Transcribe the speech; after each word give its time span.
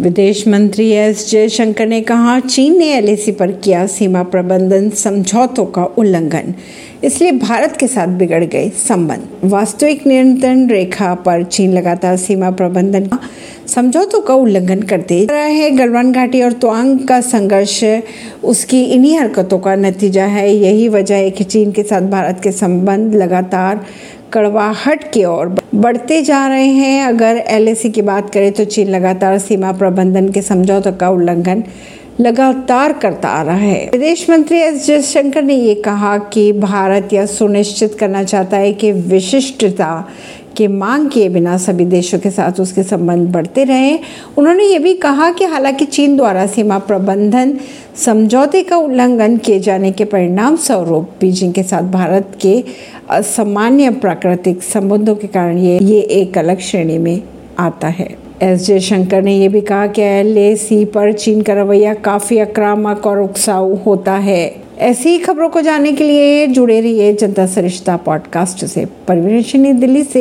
विदेश 0.00 0.48
मंत्री 0.48 0.90
एस 0.90 1.30
जयशंकर 1.30 1.86
ने 1.86 2.00
कहा, 2.00 2.40
चीन 2.40 2.78
ने 2.78 2.94
एलएसी 2.94 3.32
पर 3.32 3.52
किया 3.52 3.86
सीमा 3.86 4.22
प्रबंधन 4.22 4.90
समझौतों 4.90 5.66
का 5.66 5.84
उल्लंघन। 5.84 6.54
इसलिए 7.04 7.32
भारत 7.32 7.76
के 7.80 7.86
साथ 7.86 8.06
बिगड़ 8.06 8.44
गए 8.44 8.70
संबंध। 8.70 9.26
वास्तविक 9.44 10.06
नियंत्रण 10.06 10.68
रेखा 10.68 11.14
पर 11.14 11.42
चीन 11.42 11.72
लगातार 11.72 12.16
सीमा 12.16 12.50
प्रबंधन 12.50 13.08
समझौतों 13.70 14.20
का 14.20 14.34
उल्लंघन 14.34 14.82
करते। 14.82 15.24
रहा 15.24 15.38
है 15.38 15.70
गलवान 15.70 16.12
घाटी 16.12 16.42
और 16.42 16.52
त्वांग 16.52 16.98
का 16.98 17.20
संघर्ष, 17.20 17.82
उसकी 18.44 18.82
इन्हीं 18.84 19.18
हरकतों 19.18 19.58
का 19.58 19.74
नतीजा 19.76 20.24
है। 20.26 20.50
यही 20.50 20.88
वजह 20.88 21.16
है 21.16 21.30
कि 21.30 21.44
चीन 21.44 21.72
के 21.72 21.82
साथ 21.82 22.08
भारत 22.10 22.40
के 22.42 22.52
संबंध 22.52 23.14
लगातार 23.14 23.84
कड़वाहट 24.32 25.10
की 25.12 25.24
ओर 25.24 25.54
बढ़ते 25.74 26.20
जा 26.22 26.46
रहे 26.46 26.66
हैं। 26.66 27.02
अगर 27.04 27.42
एलएसी 27.48 27.90
की 27.90 28.02
बात 28.02 28.30
करें 28.30 28.50
तो 28.52 28.64
चीन 28.64 28.88
लगातार 28.88 29.38
सीमा 29.38 29.72
प्रबंधन 29.72 30.28
के 30.28 30.42
समझौतों 30.42 30.92
का 30.92 31.08
उल्लंघन 31.08 31.64
लगातार 32.20 32.92
करता 32.92 33.28
आ 33.28 33.42
रहा 33.42 33.56
है। 33.56 33.88
विदेश 33.92 34.28
मंत्री 34.30 34.58
एस 34.58 34.86
जयशंकर 34.86 35.42
ने 35.42 35.54
ये 35.54 35.74
कहा 35.74 36.16
कि 36.32 36.52
भारत 36.52 37.12
यह 37.12 37.26
सुनिश्चित 37.26 37.94
करना 37.94 38.22
चाहता 38.24 38.56
है 38.56 38.72
कि 38.72 38.90
विशिष्टता 38.92 40.08
के 40.56 40.68
मांग 40.68 41.10
किए 41.10 41.28
बिना 41.28 41.58
सभी 41.58 41.84
देशों 41.84 42.18
के 42.18 42.30
साथ 42.30 42.60
उसके 42.60 42.82
संबंध 42.82 43.28
बढ़ते 43.28 43.64
रहे। 43.64 43.98
उन्होंने 44.36 44.64
ये 44.64 44.78
भी 44.78 44.94
कहा 44.94 45.30
कि 45.30 45.44
हालाँकि 45.44 45.84
चीन 45.84 46.16
द्वारा 46.16 46.46
सीमा 46.46 46.78
प्रबंधन, 46.78 47.58
समझौते 47.96 48.62
का 48.62 48.76
उल्लंघन 48.76 49.36
किए 49.36 49.60
जाने 49.60 49.92
के 49.92 50.04
परिणाम 50.04 50.56
स्वरूप 50.56 51.08
बीजिंग 51.20 51.52
के 51.52 51.62
साथ 51.62 51.82
भारत 51.82 52.38
के 52.40 52.64
असामान्य 53.10 53.90
प्राकृतिक 53.90 54.62
संबंधों 54.62 55.16
के 55.16 55.26
कारण 55.26 55.58
ये 55.58 55.78
ये 55.82 56.00
एक 56.00 56.38
अलग 56.38 56.60
श्रेणी 56.60 56.98
में 56.98 57.22
आता 57.58 57.88
है। 57.88 58.30
एस 58.42 58.66
जयशंकर 58.66 59.22
ने 59.22 59.38
यह 59.38 59.48
भी 59.48 59.60
कहा 59.60 59.86
कि 59.86 60.02
एल 60.02 60.56
सी 60.56 60.84
पर 60.84 61.12
चीन 61.12 61.42
का 61.42 61.52
रवैया 61.52 61.94
काफ़ी 61.94 62.38
आक्रामक 62.38 63.06
और 63.06 63.20
उकसाऊ 63.20 63.74
होता 63.74 64.12
है। 64.12 64.70
ऐसी 64.78 65.08
ही 65.08 65.18
खबरों 65.18 65.48
को 65.48 65.60
जानने 65.60 65.92
के 65.92 66.04
लिए 66.04 66.46
जुड़े 66.46 66.80
रहिए 66.80 67.12
जनता 67.12 67.46
सरिश्ता 67.46 67.96
पॉडकास्ट 67.96 68.64
से। 68.64 68.86
परवीन 69.08 69.80
दिल्ली 69.80 70.02
से। 70.02 70.18